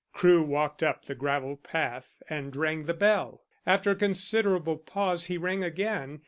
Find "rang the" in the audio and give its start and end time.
2.55-2.93